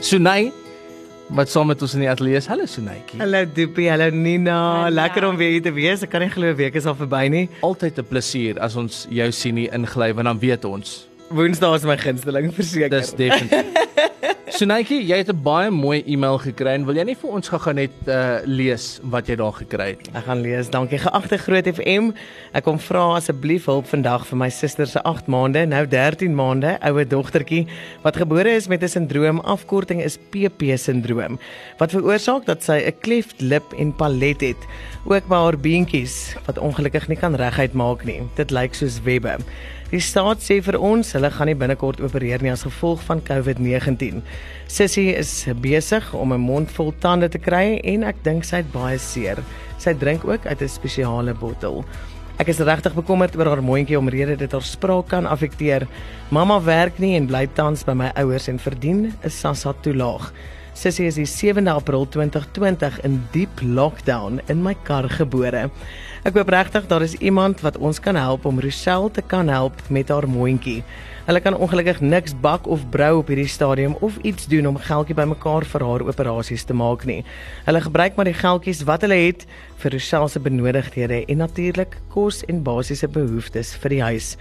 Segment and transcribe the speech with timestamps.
[0.00, 0.48] Sunay
[1.30, 2.46] wat saam met ons in die ateljee is.
[2.50, 3.20] Hallo Sunaytjie.
[3.20, 4.56] Hallo Doopie, hallo Nina.
[4.86, 4.94] Hallo.
[4.96, 6.02] Lekker om weer hier te wees.
[6.02, 7.44] Ek kan nie glo week is al verby nie.
[7.66, 11.84] Altyd 'n plesier as ons jou sien hier ingly want dan weet ons Woensdae is
[11.84, 12.90] my gunsteling verseker.
[12.90, 13.76] dis definitief.
[14.50, 17.72] Sunaytjie, jy het 'n baie mooi e-mail gekry en wil jy nie vir ons gou-gou
[17.72, 20.14] net uh, lees wat jy daar gekry het nie?
[20.18, 20.68] Ek gaan lees.
[20.68, 22.10] Dankie geagte Groot FM.
[22.52, 26.78] Ek kom vra asseblief hulp vandag vir my suster se 8 maande, nou 13 maande,
[26.82, 27.68] oue dogtertjie
[28.02, 31.38] wat gebore is met 'n sindroom, afkorting is PP sindroom,
[31.78, 34.66] wat veroorsaak dat sy 'n kleft lip en palet het,
[35.04, 38.22] ook by haar beentjies wat ongelukkig nie kan reguit maak nie.
[38.34, 39.38] Dit lyk soos webbe.
[39.90, 44.20] Die staat sê vir ons hulle gaan nie binnekort opereer nie as gevolg van COVID-19.
[44.70, 48.70] Sissie is besig om 'n mond vol tande te kry en ek dink sy het
[48.72, 49.42] baie seer.
[49.78, 51.84] Sy drink ook uit 'n spesiale bottel.
[52.38, 55.88] Ek is regtig bekommerd oor haar mondjie omrede dit haar spraak kan affekteer.
[56.30, 60.32] Mamma werk nie en bly tans by my ouers en verdien 'n SASSA toelaag.
[60.72, 65.70] Sissie is die 7de April 2020 in diep lockdown in my kar gebore.
[66.20, 69.78] Ek hoop regtig daar is iemand wat ons kan help om Rochelle te kan help
[69.88, 70.82] met haar mondjie.
[71.24, 75.16] Hulle kan ongelukkig niks bak of brou op hierdie stadium of iets doen om geldjie
[75.16, 77.22] bymekaar vir haar operasies te maak nie.
[77.64, 79.46] Hulle gebruik maar die geldjies wat hulle het
[79.80, 84.34] vir Rochelle se benodigdhede en natuurlik kos en basiese behoeftes vir die huis.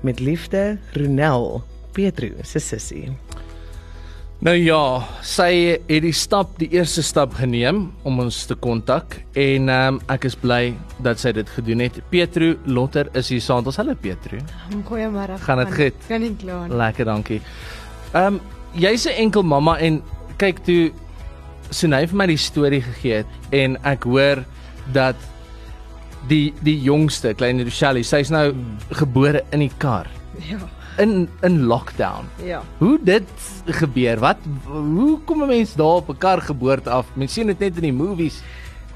[0.00, 1.60] Met liefde, Ronel,
[1.92, 3.12] Petru se sussie.
[4.38, 5.50] Nou ja, sy
[5.88, 10.36] het die stap, die eerste stap geneem om ons te kontak en um, ek is
[10.38, 11.98] bly dat sy dit gedoen het.
[12.12, 13.66] Petru Lotter is hier saam.
[13.66, 14.38] Ons hallo Petru.
[14.86, 15.40] Goeiemôre.
[15.42, 15.98] Gaan dit goed?
[16.06, 16.78] Kan nie glo nie.
[16.78, 17.40] Lekker, dankie.
[18.12, 18.40] Ehm um,
[18.78, 20.02] jy's 'n enkel mamma en
[20.38, 20.92] kyk toe
[21.70, 24.44] Sunay vir my die storie gegee het en ek hoor
[24.92, 25.16] dat
[26.28, 28.54] die die jongste klein Rochelle, sy's nou
[28.92, 30.06] gebore in die kar
[30.46, 30.77] Ja.
[30.98, 32.26] In in lockdown.
[32.44, 32.62] Ja.
[32.78, 33.28] Hoe dit
[33.64, 34.18] gebeur?
[34.18, 37.06] Wat hoe kom 'n mens daar op 'n kar geboorte af?
[37.12, 38.42] Mens sien dit net in die movies.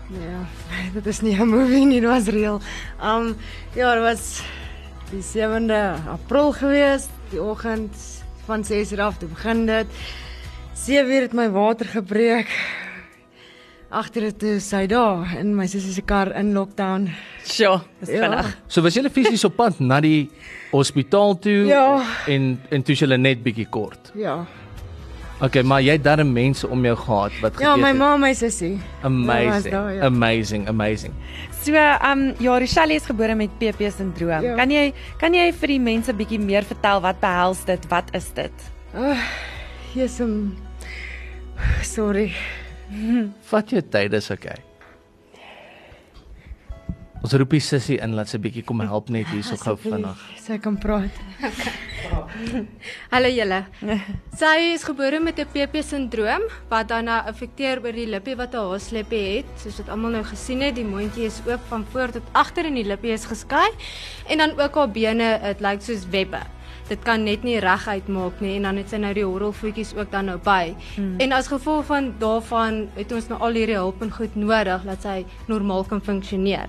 [0.09, 0.47] Ja.
[0.97, 2.61] Dit is nie 'n movie nie, dit was reël.
[3.03, 3.37] Um
[3.75, 4.43] ja, dit was
[5.11, 7.95] die 7de April gewees, die oggend
[8.45, 9.87] van 6 uur af toe begin dit.
[10.75, 12.49] 7 uur het my water gebreek.
[13.93, 17.11] Agter dit is hy daar in my sussie se kar in lockdown.
[17.45, 18.23] Sjoe, dis Ja.
[18.25, 18.57] vinnig.
[18.69, 20.31] So was jy fisies op pad na die
[20.73, 22.03] hospitaal toe Ja.
[22.27, 24.11] en en toe jy net bietjie kort.
[24.15, 24.47] Ja.
[25.43, 27.99] Okay, maar jy het darem mense om jou gehad wat Ja, geweet my het.
[27.99, 28.81] ma, my sussie.
[29.03, 29.51] Amazing.
[29.53, 30.01] was daar, ja.
[30.07, 31.13] Amazing, amazing.
[31.63, 34.43] So, um ja, Rochelle is gebore met PP sindroom.
[34.43, 34.57] Ja.
[34.57, 37.87] Kan jy kan jy vir die mense bietjie meer vertel wat behels dit?
[37.89, 38.53] Wat is dit?
[39.95, 40.57] Jesum.
[41.83, 42.33] Sorry.
[43.51, 44.61] Vat jou tyd, dis okay.
[47.23, 50.23] Ons roep die sussie in laat sy bietjie kom help net hierso gou vinnig.
[50.43, 51.21] Sy kan praat.
[53.13, 53.61] Hallo julle.
[54.35, 58.57] Sy is gebore met 'n PP sindroom wat dan nou affekteer oor die lippie wat
[58.59, 59.53] 'n haaslippie het.
[59.63, 62.75] Soos wat almal nou gesien het, die mondjie is oop van voor tot agter en
[62.75, 63.71] die lippie is geskei
[64.27, 66.43] en dan ook haar bene, dit lyk soos webbe.
[66.89, 70.11] Dit kan net nie reguit maak nie en dan het sy nou die horrelvoetjies ook
[70.11, 70.75] dan nou by.
[70.97, 71.15] Hmm.
[71.21, 75.03] En as gevolg van daarvan het ons nou al hierdie hulp en goed nodig dat
[75.03, 76.69] sy normaal kan funksioneer.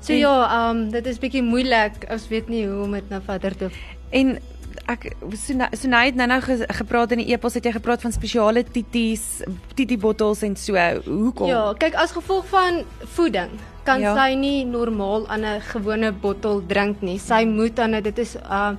[0.00, 1.92] So En- ja, ehm um, dit is bietjie moeilik.
[2.10, 3.70] Ons weet nie hoe om dit nou verder te
[4.10, 4.38] En
[4.86, 8.12] ek so so nou het nou-nou ge, gepraat in die e-pos het jy gepraat van
[8.12, 9.42] spesiale tities,
[9.74, 10.74] titi bottels en so.
[11.06, 11.48] Hoekom?
[11.48, 12.82] Ja, kyk as gevolg van
[13.16, 13.50] voeding
[13.84, 14.14] kan Ja.
[14.16, 17.18] sy nie normaal aan 'n gewone bottel drink nie.
[17.18, 18.78] Sy moet dan dit is um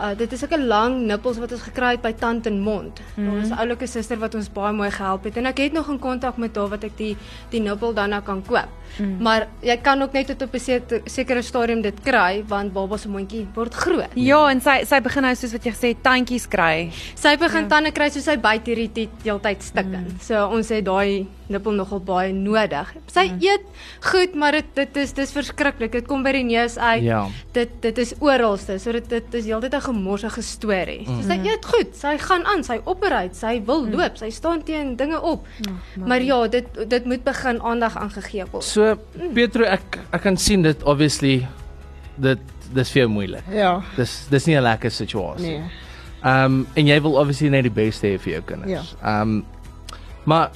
[0.00, 3.00] uh, dit is ook 'n lang nippels wat ons gekry het by tand en mond.
[3.14, 3.48] Mm -hmm.
[3.48, 6.36] 'n oulike suster wat ons baie mooi gehelp het en ek het nog in kontak
[6.36, 7.16] met haar wat ek die
[7.50, 8.68] die nippel dan nou kan koop.
[8.96, 9.16] Mm.
[9.22, 13.08] Maar jy kan ook net tot op 'n sekere stadium dit kry want baba se
[13.08, 14.10] mondjie word groot.
[14.14, 16.90] Ja, en sy sy begin nou soos wat jy gesê tandjies kry.
[17.14, 17.66] Sy begin ja.
[17.66, 20.06] tande kry so sy byt hierdie tit heeltyd stikken.
[20.08, 20.20] Mm.
[20.20, 22.90] So ons het daai nippel nogal baie nodig.
[23.12, 23.38] Sy mm.
[23.44, 23.64] eet
[24.10, 25.92] goed, maar dit dit is dis verskriklik.
[25.92, 27.02] Dit kom by die neus uit.
[27.06, 27.22] Ja.
[27.56, 28.78] Dit dit is oralste.
[28.82, 31.00] So dit dit is heeltyd 'n gemorsige storie.
[31.06, 31.22] Mm.
[31.22, 31.96] So sy eet goed.
[31.96, 33.96] Sy gaan aan, sy operate, sy wil mm.
[33.96, 35.46] loop, sy staan teen dinge op.
[35.66, 36.06] Mm.
[36.06, 38.64] Maar ja, dit dit moet begin aandag aangegee word.
[38.64, 38.98] So
[39.34, 41.46] Petro, ek ek kan sien dit obviously
[42.16, 42.38] dit
[42.74, 43.44] dis vir jou moeilik.
[43.52, 43.82] Ja.
[43.96, 45.58] Dis dis nie 'n lekker situasie.
[45.58, 45.86] Nee.
[46.22, 48.94] Ehm um, en jy wil obviously net die beste hê vir jou kinders.
[49.00, 49.20] Ja.
[49.20, 49.44] Ehm um,
[50.24, 50.50] maar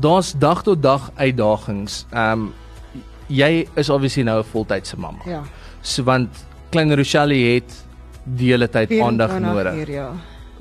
[0.00, 2.06] daar's dag tot dag uitdagings.
[2.10, 2.52] Ehm um,
[3.32, 5.22] jy is obviously nou 'n voltydse mamma.
[5.26, 5.42] Ja.
[5.80, 6.28] So want
[6.70, 7.84] klein Rochelle het
[8.24, 9.74] die hele tyd aandag 24 nodig.
[9.74, 10.10] Uur, ja.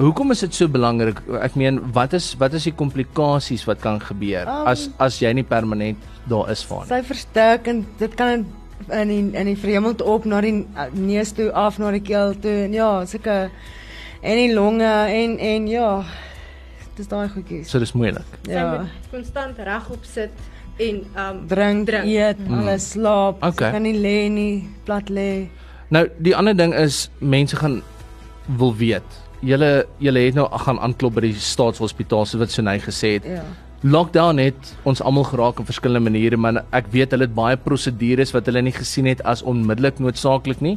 [0.02, 1.20] Hoekom is dit so belangrik?
[1.42, 5.34] Ek meen, wat is wat is die komplikasies wat kan gebeur Um, as as jy
[5.34, 5.98] nie permanent
[6.30, 6.96] daar is vir haar nie?
[6.96, 8.46] Sy verstik en dit kan in
[8.90, 12.34] in die, in die vreemd op na die uh, neus toe af na die keel
[12.42, 13.52] toe en ja, sulke
[14.22, 16.04] en die longe en en ja,
[16.98, 17.70] dis daai goedjies.
[17.70, 18.38] So dis moeilik.
[18.50, 18.86] Ja.
[19.12, 20.32] konstant regop sit
[20.82, 22.06] en um Drink, Drink.
[22.06, 23.44] eet, alles slaap.
[23.44, 23.72] Okay.
[23.72, 25.48] Kan nie lê nie, plat lê.
[25.92, 27.82] Nou die ander ding is mense gaan
[28.58, 29.20] wil weet.
[29.42, 33.28] Julle julle het nou gaan aanklop by die staatshospitaal so wat Sunay gesê het.
[33.28, 33.44] Ja.
[33.82, 38.34] Lockdown het ons almal geraak op verskillende maniere, maar ek weet hulle het baie prosedures
[38.36, 40.76] wat hulle nie gesien het as onmiddellik noodsaaklik nie.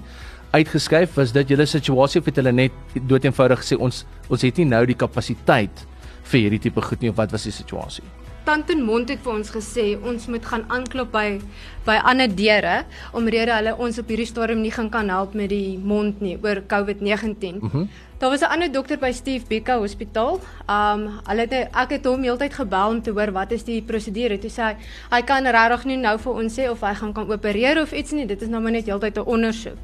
[0.55, 4.71] Uitgeskuif was dit julle situasie of het hulle net doeteenvoudig gesê ons ons het nie
[4.71, 5.85] nou die kapasiteit
[6.25, 8.05] vir hierdie tipe goed nie of wat was die situasie?
[8.45, 11.39] Tant en Mond het vir ons gesê ons moet gaan aanklop by
[11.87, 12.83] by ander deure
[13.17, 16.61] omrede hulle ons op hierdie stadium nie gaan kan help met die mond nie oor
[16.69, 17.61] COVID-19.
[17.61, 17.89] Mm -hmm.
[18.19, 20.41] Daar was 'n ander dokter by Steve Biko Hospitaal.
[20.69, 24.39] Um hulle het ek het hom heeltyd gebel om te hoor wat is die prosedure.
[24.39, 24.77] Toe sê hy
[25.11, 28.13] hy kan regtig nie nou vir ons sê of hy gaan kan opereer of iets
[28.13, 28.27] nie.
[28.27, 29.79] Dit is nou maar net heeltyd 'n ondersoek.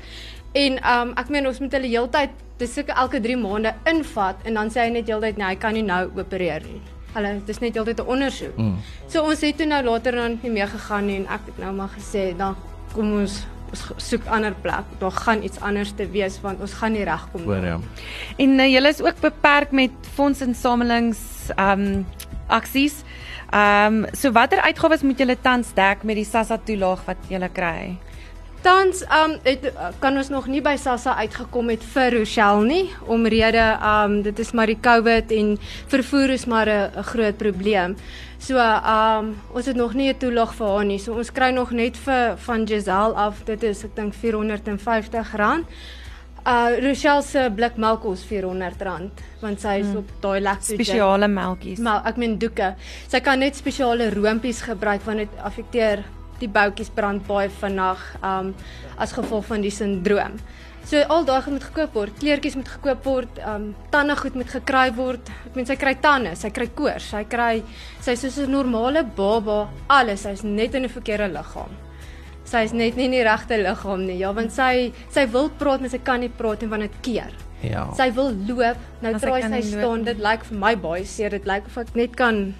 [0.52, 4.58] En um ek meen ons moet hulle heeltyd dis seker elke 3 maande invat en
[4.58, 6.80] dan sê hy net heeltyd nee, hy kan nie nou opereer nie.
[7.14, 8.58] Hulle dis net heeltyd 'n ondersoek.
[8.58, 8.76] Mm.
[9.08, 11.72] So ons het toe nou later dan nie meer gegaan nie en ek het nou
[11.72, 12.56] maar gesê dan
[12.94, 14.84] kom ons ons soek ander plek.
[14.98, 17.78] Daar gaan iets anders te wees want ons gaan nie regkom Hoor ja.
[18.36, 21.20] En uh, julle is ook beperk met fondsinsamelings
[21.56, 22.06] um
[22.48, 23.04] aksies.
[23.54, 27.96] Um so watter uitgawes moet julle tans dek met die SASSA toelaag wat julle kry?
[28.60, 33.62] Tans um het kan ons nog nie by Sassa uitgekom het vir Rochelle nie omrede
[33.80, 35.54] um dit is maar die COVID en
[35.88, 37.96] vervoer is maar 'n groot probleem.
[38.38, 40.98] So um ons het nog nie 'n toelaag vir haar nie.
[40.98, 43.44] So ons kry nog net vir van Giselle af.
[43.44, 45.64] Dit is ek dink R450.
[46.46, 49.10] Uh Rochelle se blik melk kos R400
[49.40, 49.96] want sy is hmm.
[49.96, 50.74] op daai lactogen.
[50.74, 51.78] Spesiale melkies.
[51.78, 52.74] Maar ek meen doeke.
[53.08, 56.04] Sy kan net spesiale roompies gebruik want dit affekteer
[56.40, 58.54] die boutjies brand baie vinnig um
[59.00, 60.38] as gevolg van die sindroom.
[60.90, 62.16] So al daai goed moet gekoop word.
[62.18, 63.42] Kleertjies moet gekoop word.
[63.46, 65.30] Um tande goed moet gekry word.
[65.46, 67.62] Ek meen sy kry tande, sy kry koors, sy kry
[68.00, 70.22] sy is soos 'n normale baba, alles.
[70.22, 71.70] Sy's net in 'n verkeerde liggaam.
[72.44, 74.18] Sy is net nie in die regte liggaam nie.
[74.18, 77.32] Ja, want sy sy wil praat, maar sy kan nie praat nie want dit keer.
[77.62, 77.86] Ja.
[77.96, 78.76] Sy wil loop.
[79.02, 80.04] Nou Maar sy sy staan.
[80.04, 81.30] Dit lyk vir my baie seer.
[81.30, 82.54] Dit lyk of ek net kan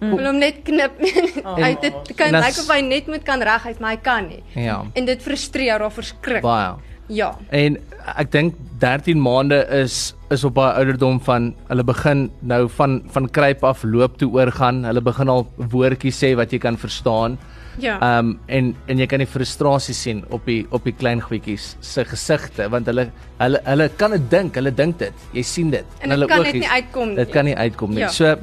[0.00, 0.14] mm.
[0.16, 1.00] wil hom net knip.
[1.64, 4.42] hy dit kan lyk of hy net moet kan reguit, maar hy kan nie.
[4.56, 4.80] Ja.
[4.94, 6.46] En dit frustreer haar verskriklik.
[6.46, 6.78] Baie.
[7.10, 7.32] Ja.
[7.50, 7.76] En
[8.16, 13.26] ek dink 13 maande is is op haar ouderdom van hulle begin nou van van
[13.34, 14.84] kruip af loop toe oorgaan.
[14.86, 17.38] Hulle begin al woordjies sê wat jy kan verstaan.
[17.78, 17.96] Ja.
[17.98, 21.74] Ehm um, en en jy kan die frustrasie sien op die op die klein goedjies
[21.80, 23.08] se gesigte want hulle
[23.38, 25.28] hulle hulle kan dit dink, hulle dink dit.
[25.34, 27.16] Jy sien dit En in hulle dit kan net nie uitkom nie.
[27.24, 28.04] Dit kan nie uitkom nie.
[28.06, 28.10] Ja.
[28.14, 28.36] So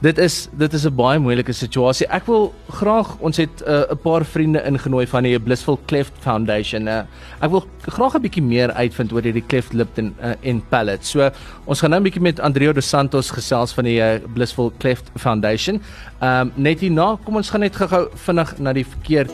[0.00, 2.06] dit is dit is 'n baie moeilike situasie.
[2.06, 6.86] Ek wil graag ons het 'n uh, paar vriende ingenooi van die Blissful Cleft Foundation.
[6.86, 7.02] Uh,
[7.40, 11.06] ek wil graag 'n bietjie meer uitvind oor hierdie cleft lip en uh, en palate.
[11.06, 11.30] So
[11.64, 15.10] ons gaan nou 'n bietjie met Andrea dos Santos gesels van die uh, Blissful Cleft
[15.16, 15.80] Foundation.
[16.20, 19.26] Ehm um, net hierna, kom ons gaan net gou-gou vinnig na die verkeer.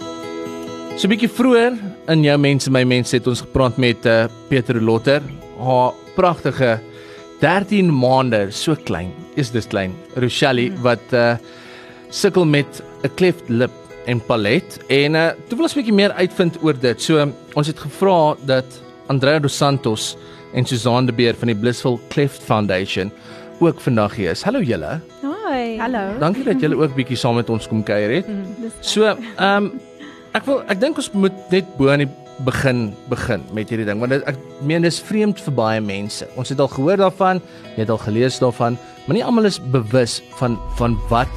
[0.96, 1.72] So 'n bietjie vroeër
[2.08, 5.22] in jou mense my mense het ons gepraat met uh, Peter Lotter.
[5.58, 6.80] Haar pragtige
[7.40, 9.12] 13 maande, so klein.
[9.36, 9.94] Is dis klein.
[10.16, 10.82] Rochelle Hmm.
[10.82, 11.36] wat uh
[12.10, 13.70] sukkel met 'n cleft lip
[14.06, 17.02] en palet en uh toe wil ons 'n bietjie meer uitvind oor dit.
[17.02, 18.64] So ons het gevra dat
[19.08, 20.16] Andrea dos Santos
[20.54, 23.10] en Suzanne de Beer van die Blissful Cleft Foundation
[23.60, 24.42] ook vandag hier is.
[24.42, 25.00] Hallo julle.
[25.22, 25.78] Hoi.
[25.78, 26.18] Hallo.
[26.18, 28.26] Dankie dat julle ook bietjie saam met ons kom kuier het.
[28.80, 29.72] So, ehm um,
[30.32, 32.08] ek wil ek dink ons moet net bo aan die
[32.44, 36.26] begin begin met hierdie ding want dit, ek meen dis vreemd vir baie mense.
[36.40, 37.42] Ons het al gehoor daarvan,
[37.74, 41.28] jy het al gelees daarvan, maar nie almal is bewus van van wat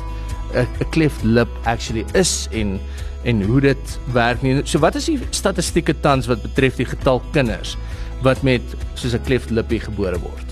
[0.54, 2.80] 'n cleft lip actually is en
[3.24, 4.62] en hoe dit werk nie.
[4.66, 7.78] So wat is die statistieke tans wat betref die getal kinders
[8.22, 8.62] wat met
[8.94, 10.48] soos 'n cleft lippie gebore word?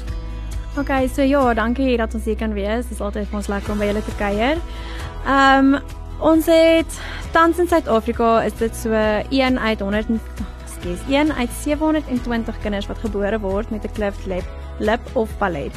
[0.77, 2.87] Okay, so ja, dankie dat ons hier kan wees.
[2.87, 4.57] Dit is altyd vir ons lekker om by julle te kuier.
[5.25, 5.81] Ehm um,
[6.21, 6.99] ons het
[7.33, 8.89] tans in Suid-Afrika is dit so
[9.29, 10.21] 1 uit 100 en-
[10.65, 14.45] skus, 1 uit 720 kinders wat gebore word met 'n cleft lip,
[14.79, 15.71] lip of palet.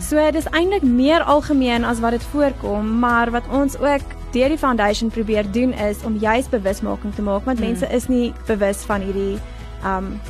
[0.00, 4.00] So dis eintlik meer algemeen as wat dit voorkom, maar wat ons ook
[4.32, 8.32] deur die foundation probeer doen is om juis bewusmaking te maak want mense is nie
[8.46, 9.38] bewus van hierdie
[9.84, 10.20] um,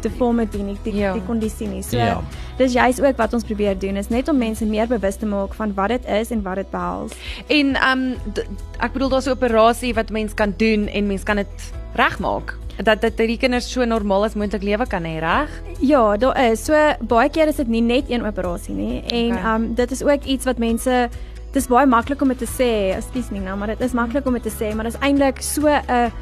[0.00, 1.12] deformity nie, die, Ja.
[1.12, 1.82] die kondisie nie.
[1.82, 2.20] So Ja.
[2.58, 5.54] Dis juis ook wat ons probeer doen is net om mense meer bewus te maak
[5.54, 7.12] van wat dit is en wat dit behels.
[7.48, 8.46] En um d-
[8.80, 12.56] ek bedoel daar's 'n operasie wat mens kan doen en mens kan dit regmaak.
[12.82, 15.48] Dat dat die kinders so normaal as moontlik lewe kan hê, reg?
[15.80, 16.64] Ja, daar is.
[16.64, 19.54] So baie keer is dit nie net een operasie nie en Okay.
[19.54, 21.08] um dit is ook iets wat mense
[21.52, 22.96] dis baie maklik om dit te sê.
[22.96, 25.40] Ekskuus nie nou, maar dit is maklik om dit te sê, maar dit is eintlik
[25.40, 26.12] so 'n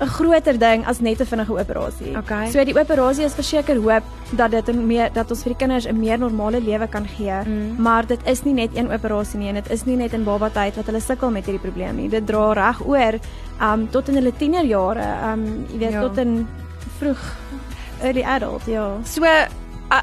[0.00, 2.16] 'n groter ding as net 'n vinnige operasie.
[2.18, 2.50] Okay.
[2.50, 4.02] So die operasie is verseker hoop
[4.36, 7.32] dat dit 'n meer dat ons vir die kinders 'n meer normale lewe kan gee,
[7.44, 7.74] Mm.
[7.82, 10.48] maar dit is nie net een operasie nie en dit is nie net in baba
[10.50, 12.08] tyd wat hulle sukkel met hierdie probleem nie.
[12.08, 13.14] Dit dra reg oor
[13.60, 16.00] um tot in hulle tienerjare, um jy weet Ja.
[16.00, 16.46] tot in
[17.00, 17.18] vroeg
[18.02, 18.98] early adult, ja.
[19.04, 19.24] So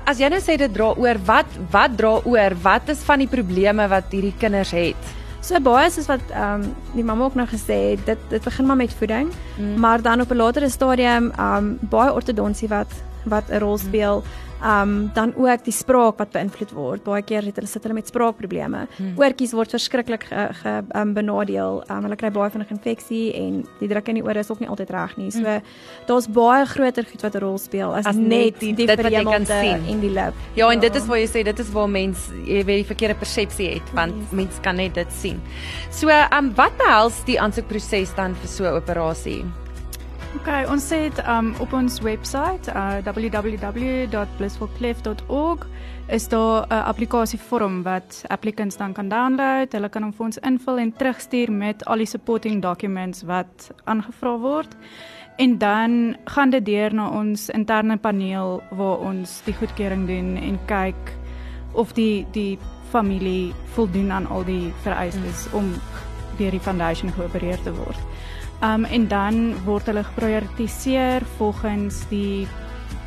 [0.07, 2.51] as jy nou sê dit dra oor, wat wat dra oor?
[2.63, 4.95] Wat is van die probleme wat hierdie kinders het?
[5.43, 8.65] So baie soos wat ehm um, die mamma ook nou gesê het, dit dit begin
[8.65, 9.79] maar met voeding, Mm.
[9.79, 12.87] maar dan op 'n latere stadium ehm um, baie ortodonsie wat
[13.25, 14.23] wat 'n rol speel.
[14.63, 17.03] Ehm um, dan ook die spraak wat beïnvloed word.
[17.03, 18.87] Baie keer het hulle sit hulle met spraakprobleme.
[18.97, 19.17] Mm.
[19.19, 21.83] Oortjies word verskriklik ge, ge um, benadeel.
[21.87, 24.59] Ehm um, hulle kry baie vinnig infeksie en die druk in die ore is ook
[24.59, 25.31] nie altyd reg nie.
[25.31, 25.61] So mm.
[26.07, 29.11] daar's baie groter goed wat 'n rol speel as, As net die- die, dit wat
[29.11, 29.83] jy kan sien.
[29.89, 30.33] en die lip.
[30.55, 33.15] Ja, en dit is waar jy sê dit is waar mense jy weet die verkeerde
[33.15, 34.31] persepsie het want Yes.
[34.31, 35.41] mense kan net dit sien.
[35.91, 39.43] So, um wat behels die aansoekproses dan vir so 'n operasie?
[40.33, 45.67] Okay, ons het um op ons webwerf uh, www.blissfulclef.org
[46.07, 49.71] is daar 'n applikasievorm wat applicants dan kan download.
[49.71, 54.37] Hulle kan hom vir ons invul en terugstuur met al die supporting documents wat aangevra
[54.37, 54.75] word.
[55.35, 60.59] En dan gaan dit deur na ons interne paneel waar ons die goedkeuring doen en
[60.65, 61.17] kyk
[61.73, 62.59] of die die
[62.89, 65.57] familie voldoen aan al die vereistes mm.
[65.57, 65.73] om
[66.37, 67.97] deur die foundation geopereer te word.
[68.61, 72.47] Um en dan word hulle geprioritiseer volgens die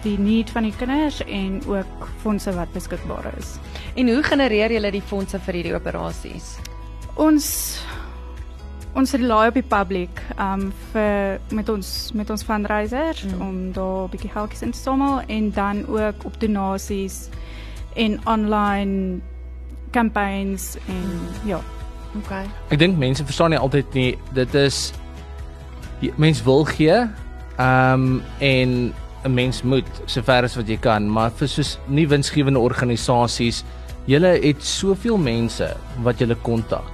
[0.02, 3.56] die need van die kinders en ook fondse wat beskikbaar is.
[3.94, 6.56] En hoe genereer julle die fondse vir hierdie operasies?
[7.14, 7.46] Ons
[8.96, 13.40] ons rely op die public um vir met ons met ons fundraisers mm.
[13.44, 17.28] om daar 'n bietjie geldjies in te samel en dan ook op donasies
[17.94, 19.20] en online
[19.90, 21.48] campaigns en mm.
[21.48, 21.60] ja.
[22.24, 22.46] Okay.
[22.68, 24.18] Ek dink mense verstaan nie altyd nie.
[24.32, 24.92] Dit is
[26.16, 27.06] mens wil gee,
[27.56, 28.92] ehm um, en
[29.24, 33.64] 'n mens moet sover as wat jy kan, maar vir soos nie winsgewende organisasies,
[34.06, 36.92] julle het soveel mense wat julle kontak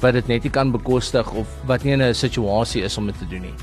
[0.00, 3.18] wat dit net nie kan bekostig of wat nie in 'n situasie is om dit
[3.18, 3.54] te doen nie.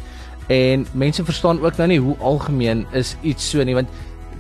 [0.48, 3.90] En mense verstaan ook nou nie hoe algemeen is iets so nie want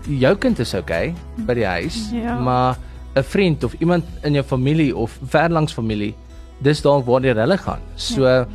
[0.08, 2.39] jou kind is okay by die huis, Ja.
[2.39, 2.77] maar
[3.16, 6.16] 'n vriend of iemand in jou familie of verlangs familie
[6.62, 7.80] dis dalk waartoe hulle gaan.
[7.96, 8.46] So ehm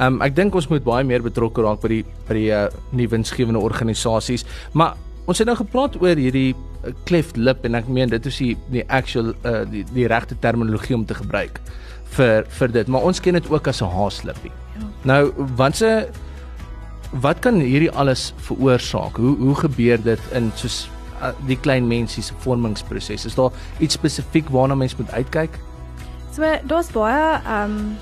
[0.00, 2.66] um, ek dink ons moet baie meer betrokke raak by die by die uh,
[2.96, 4.46] nie winsgewende organisasies.
[4.72, 4.96] Maar
[5.30, 8.54] ons het nou gepraat oor hierdie uh, cleft lip en ek meen dit is die
[8.72, 11.60] die actual uh, die die regte terminologie om te gebruik
[12.16, 14.50] vir vir dit, maar ons ken dit ook as 'n haaslippie.
[14.78, 14.86] Ja.
[15.04, 16.10] Nou, watse
[17.12, 19.16] wat kan hierdie alles veroorsaak?
[19.16, 20.88] Hoe hoe gebeur dit in soos
[21.22, 23.26] uh, die klein mensie se vormingsproses?
[23.26, 25.58] Is daar iets spesifiek waarna mens moet uitkyk?
[26.34, 27.96] So daar's baie um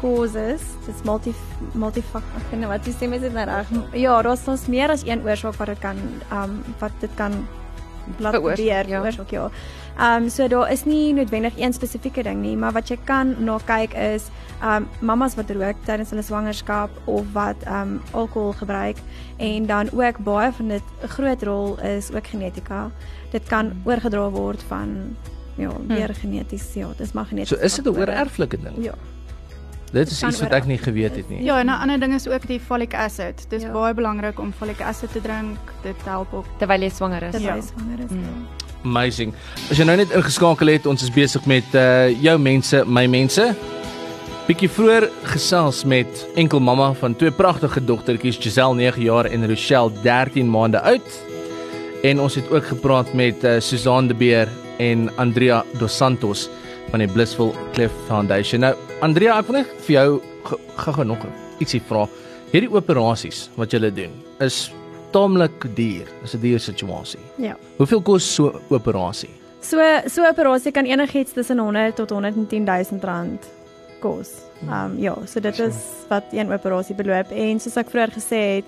[0.00, 1.32] causes, dis multi
[1.74, 3.70] ek weet nie wat jy sê mens dit nou reg.
[3.98, 5.98] Ja, daar's ons meer as een oorsaak wat dit kan
[6.32, 7.34] um wat dit kan
[8.18, 9.02] laat Veroorsaak, gebeur, ja.
[9.04, 9.50] oorsaak ja.
[9.98, 13.58] Um so daar is nie noodwendig een spesifieke ding nie, maar wat jy kan na
[13.66, 14.30] kyk is
[14.62, 18.96] um mamas wat rook tydens hulle swangerskap of wat um alkohol gebruik
[19.36, 22.90] en dan ook baie van dit 'n groot rol is ook genetika.
[23.30, 25.16] Dit kan oorgedra word van
[25.58, 27.58] ja, weer geneties, ja, dis maar geneties.
[27.58, 28.84] So is dit 'n oorerflike ding.
[28.84, 28.94] Ja.
[29.92, 31.42] Dit is iets wat ek nie geweet het nie.
[31.44, 33.46] Ja, en 'n ander ding is ook die folic acid.
[33.48, 33.68] Dis Ja.
[33.68, 33.72] ja.
[33.74, 35.56] baie belangrik om folic acid te drink.
[35.82, 36.44] Dit help ook.
[36.58, 37.30] Terwyl jy swanger is.
[37.30, 37.54] terwyl Ja.
[37.56, 38.10] jy swanger is.
[38.10, 38.20] Mm.
[38.22, 38.66] Ja.
[38.84, 39.32] Amazing.
[39.70, 43.54] As jy nou net ingeskakel het, ons is besig met uh jou mense, my mense.
[44.46, 49.90] Bietjie vroeër gesels met enkel mamma van twee pragtige dogtertjies, Giselle 9 jaar en Rochelle
[50.02, 51.22] 13 maande oud.
[52.02, 56.48] En ons het ook gepraat met uh, Susan de Beer en Andrea Dos Santos
[56.90, 58.60] van die Blissful Clef Foundation.
[58.60, 60.06] Nou, Andrea, ek wil net vir jou
[60.82, 61.22] gou-gou nog
[61.62, 62.00] ietsie vra.
[62.50, 64.72] Hierdie operasies wat julle doen, is
[65.14, 66.08] taamlik duur.
[66.22, 67.20] Dis 'n duur situasie.
[67.38, 67.54] ja.
[67.78, 69.30] Hoeveel kos so 'n operasie?
[69.60, 73.46] So so 'n operasie kan enigiets tussen 100 tot 110 000 rand
[74.00, 74.30] kos.
[74.62, 75.76] Ehm um, ja, so dit is
[76.08, 78.64] wat een operasie beloop en soos ek vroeër gesê het,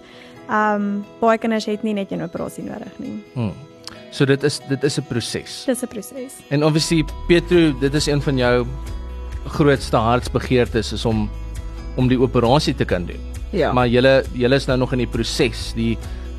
[0.48, 3.22] ehm um, baie kinders het nie net een operasie nodig nie.
[3.34, 3.52] Hmm.
[4.10, 5.64] So dit is dit is 'n proses.
[5.66, 6.32] Dis 'n proses.
[6.50, 8.66] En obviously Petro, dit is een van jou
[9.46, 11.28] grootste hartsbegeertes is om
[11.98, 13.20] om die operasie te kan doen.
[13.52, 13.72] Ja.
[13.72, 15.96] Maar julle julle is nou nog in die proses, die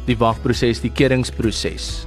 [0.07, 2.05] die wagproses, die keringsproses.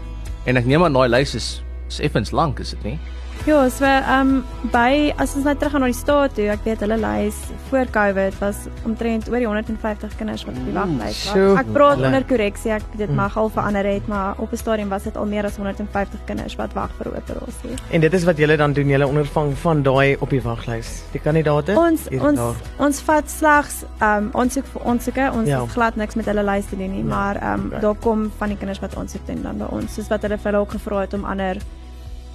[0.48, 1.48] En ek neem aan daai lys is
[1.88, 2.98] is effens lank, is dit nie?
[3.44, 6.62] Ja, so ehm um, by as ons nou terug gaan na die staat toe, ek
[6.64, 7.36] weet hulle lys
[7.68, 11.58] voor Covid was omtrent oor die 150 kinders wat op die waglys sjoe, was.
[11.60, 13.18] Ek praat onder korreksie, ek dit Mm.
[13.20, 16.56] mag al verander het, maar op 'n stadium was dit al meer as 150 kinders
[16.56, 17.76] wat wag vir 'n operasie.
[17.92, 21.02] En dit is wat julle dan doen, julle ondervang van daai op die waglys.
[21.12, 22.54] Die kandidate Ons en ons daar.
[22.78, 25.30] ons vat slegs ehm um, aansoek vir aansoeke.
[25.34, 25.56] Ons Ja.
[25.56, 25.62] ja.
[25.62, 27.80] het glad niks met hulle lys te doen nie, Nee, maar ehm um, oké.
[27.80, 30.52] daar kom van die kinders wat aansoek doen dan by ons, soos wat hulle vir
[30.52, 31.56] hulle ook gevra het om ander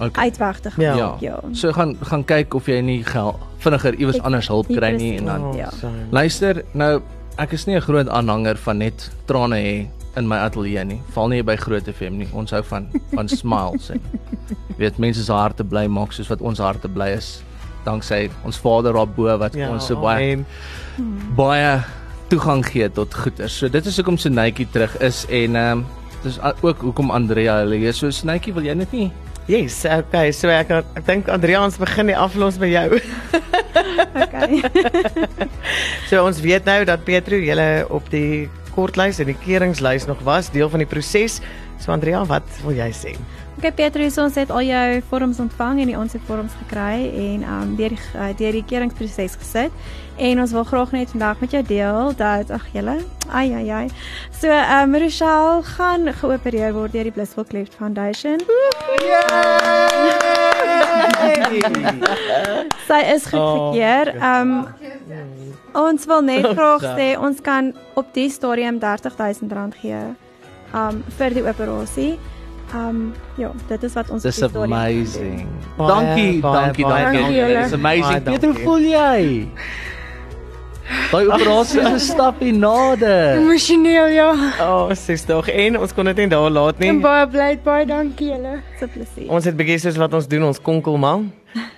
[0.00, 0.24] Okay.
[0.24, 0.84] uitweg te gaan.
[0.84, 0.94] Ja.
[0.96, 1.16] Ja.
[1.20, 1.40] ja.
[1.52, 5.24] So gaan gaan kyk of jy nie gel- vinniger iewers anders hulp kry nie en
[5.24, 5.68] dan Oh, Ja.
[6.10, 7.00] Luister, nou
[7.38, 11.00] ek is nie 'n groot aanhanger van net trane hê in my ateljee nie.
[11.12, 12.28] Val nie by Groot FM nie.
[12.32, 14.00] Ons hou van van smiles en
[14.78, 17.42] weet mense se harte bly maak soos wat ons harte bly is
[17.84, 20.46] danksy ons Vader daarbo wat Ja, ons so baie amen.
[21.36, 21.80] baie
[22.28, 23.48] toegang gee tot goeder.
[23.48, 25.86] So dit is hoekom Senetjie terug is en ehm um,
[26.22, 27.92] dis ook hoekom Andrea hulle hier.
[27.94, 29.10] So Senetjie, wil jy net nie
[29.48, 33.00] Yes, okay, so ek ek dink Adrians begin die aflos by jou.
[34.20, 34.60] Okay.
[36.10, 40.50] So ons weet nou dat Petro julle op die kortlys en die keringslys nog was,
[40.50, 41.38] deel van die proses.
[41.80, 43.14] So Andrea, wat wil jy sê?
[43.56, 47.94] Okay Petrus, ons het al jou vorms ontvang en die aansoekvorms gekry en um deur
[47.96, 49.72] die uh, deur die keringproses gesit.
[50.20, 52.98] En ons wil graag net vandag met jou deel dat ag julle,
[53.32, 53.86] ai ai ai.
[54.36, 58.44] So um Rochelle gaan geopereer word deur die Blissful Cleft Foundation.
[62.88, 64.16] Sy is goedgekeur.
[64.20, 64.56] Um
[65.80, 70.08] ons wil net graag sê ons kan op die stadium R30000 gee
[70.74, 72.18] um vir die operasie.
[72.74, 74.62] Um ja, dit is wat ons Dis kan doen.
[74.62, 75.46] amazing.
[75.76, 77.20] Baie, dankie, baie, dankie, baie dankie.
[77.20, 77.62] dankie julle.
[77.62, 78.04] Dis amazing.
[78.04, 78.64] Baie Peter, dankie.
[78.64, 79.48] voel jy?
[81.10, 83.38] Daai operasie is 'n stapie nader.
[83.38, 84.30] Emosioneel ja.
[84.60, 85.48] Oh, sis tog.
[85.48, 86.88] En ons kon dit nie daar laat nie.
[86.88, 88.62] En baie bly, baie dankie julle.
[88.80, 89.30] 'n plesier.
[89.30, 91.20] Ons het bietjie soos wat ons doen, ons konkel maar.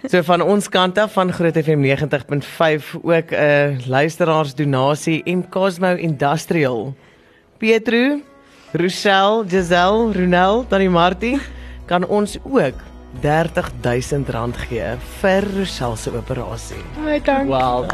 [0.09, 5.95] So van ons kant af van Groot FM 90.5 ook 'n uh, luisteraars donasie Cosmo
[5.97, 6.95] Industrial.
[7.59, 8.21] Petro,
[8.73, 11.39] Rochelle, Giselle, Ronel, Tannie Martie
[11.87, 12.79] kan ons ook
[13.21, 16.81] R30000 gee vir Rochelle se operasie.
[17.05, 17.53] Baie dankie.
[17.53, 17.85] Wow.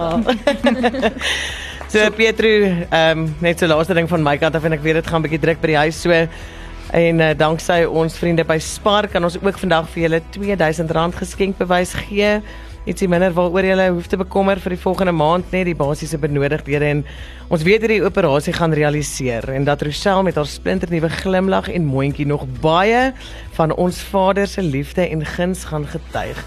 [1.89, 4.99] So Petro, ehm um, net so laaste ding van my kant af en ek weet
[5.01, 8.59] dit gaan 'n bietjie druk by die huis so en uh, danksy ons vriende by
[8.61, 12.43] Spar kan ons ook vandag vir julle R2000 geskenkbewys gee.
[12.89, 16.87] Ietsie minder waaroor jy hoef te bekommer vir die volgende maand net die basiese benodigdhede
[16.89, 17.03] en
[17.53, 22.25] ons weet hierdie operasie gaan realiseer en dat Rochelle met haar splinternuwe glimlag en mondjie
[22.25, 23.11] nog baie
[23.59, 26.41] van ons Vader se liefde en guns gaan getuig.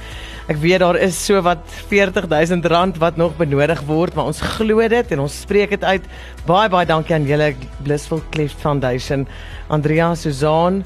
[0.50, 1.62] Ek weet daar is so wat
[1.94, 6.10] R40000 wat nog benodig word, maar ons glo dit en ons spreek dit uit.
[6.50, 7.54] Baie baie dankie aan julle
[7.86, 9.28] Blissful Cleft Foundation,
[9.70, 10.82] Andrea Suzan,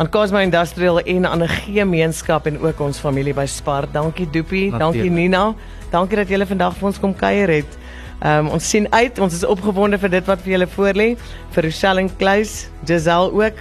[0.00, 3.84] aan Cosmo Industrial en aan 'n gemeenskap en ook ons familie by Spar.
[3.92, 5.10] Dankie Doopie, dankie.
[5.10, 5.54] Nina.
[5.90, 7.78] Dankie dat julle vandag vir ons kom kuier het.
[8.22, 11.16] Ehm um, ons sien uit, ons is opgewonde vir dit wat vir julle voorlê.
[11.50, 13.54] Vir Rochelle en Kluis, Giselle ook.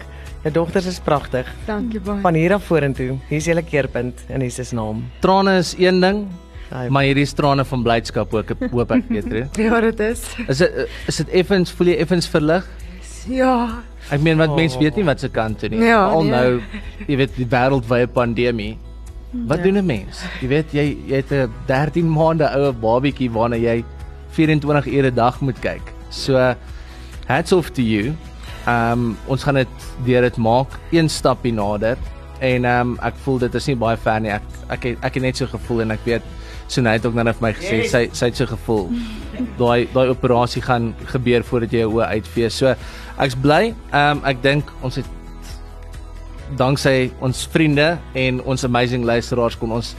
[0.43, 1.45] Jou dogters is pragtig.
[1.65, 2.21] Dankie baie.
[2.21, 5.03] Van hier af vorentoe, hier is julle keerpunt in Jesus naam.
[5.19, 6.27] Trane is een ding,
[6.71, 9.43] Ai, maar hierdie is trane van blydskap ook, hoop ek, Petro.
[9.63, 10.35] Ja, dit is.
[10.47, 12.67] Is dit is dit effens voel jy effens verlig?
[13.27, 13.83] Ja.
[14.11, 14.55] Ek meen wat Oh.
[14.55, 15.79] mense weet nie wat se kant toe nie.
[15.79, 16.31] Ja, Al nee.
[16.31, 16.61] nou,
[17.07, 18.77] jy weet die wêreldwye pandemie.
[19.31, 19.63] Wat Ja.
[19.63, 20.23] doen 'n mens?
[20.41, 23.83] Jy weet jy jy het 'n 13 maande oue babietjie waarna jy
[24.31, 25.81] 24 ure 'n dag moet kyk.
[26.09, 26.55] So
[27.27, 28.15] hats off to you.
[28.67, 29.67] Ehm um, ons gaan dit
[30.05, 31.97] deur dit maak een stapie nader
[32.39, 34.31] en ehm um, ek voel dit is nie baie ver nie.
[34.31, 36.21] Ek ek het, ek het net so gevoel en ek weet
[36.71, 37.91] so net ook nou net vir my gesê Yes.
[37.91, 38.89] sy sy het so gevoel.
[39.57, 42.49] Daai daai operasie gaan gebeur voordat jy jou oë uitvee.
[42.49, 42.75] So
[43.19, 43.73] ek's bly.
[43.91, 45.05] Ehm um, ek dink ons het
[46.57, 49.95] danksy ons vriende en ons amazing luisteraars kon ons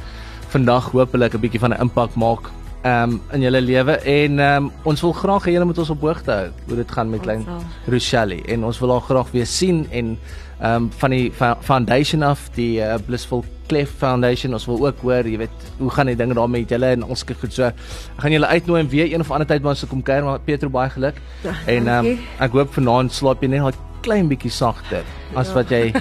[0.50, 2.50] vandag hopelik 'n bietjie van 'n impak maak
[2.84, 6.32] um in julle lewe en um ons wil graag hê julle moet ons op hoogte
[6.32, 7.44] hou hoe dit gaan met klein
[7.86, 10.18] Rochelle en ons wil haar graag weer sien en
[10.62, 11.30] um van die
[11.64, 16.10] foundation af die uh, Blissful Clef Foundation ons wil ook hoor jy weet hoe gaan
[16.12, 18.90] die dinge daar met julle en ons kyk goed so ek gaan julle uitnooi en
[18.92, 21.86] weer een of ander tyd by ons kom kuier maar Petro baie geluk en um
[21.86, 22.18] dankie.
[22.40, 25.04] ek hoop vanaand slaap jy net daai klein bietjie sagter
[25.36, 25.92] as wat jy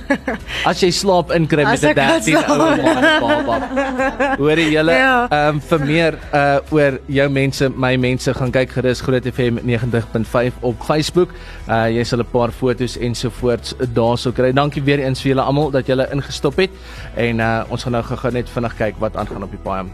[0.65, 4.35] as jy slaap inkry met 'n ek kan 13 ou maand baba.
[4.37, 5.27] Hoorie julle Ja.
[5.49, 10.53] um, vir meer uh oor jou mense, my mense gaan kyk gerus Groot FM 90.5
[10.61, 11.29] op Facebook.
[11.67, 14.51] Uh jy sal 'n paar fotos ensovoorts daarso kry.
[14.51, 16.71] Dankie weer eens vir julle almal dat julle ingestop het
[17.15, 19.85] en uh ons gaan nou gou-gou net vinnig kyk wat aangaan op die paai.